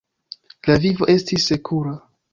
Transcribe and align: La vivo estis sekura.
La 0.69 0.77
vivo 0.87 1.09
estis 1.17 1.49
sekura. 1.53 1.95